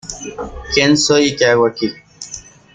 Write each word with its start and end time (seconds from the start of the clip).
Quién 0.73 0.97
soy 0.97 1.25
y 1.27 1.35
qué 1.35 1.45
hago 1.45 1.67
aquí... 1.67 1.93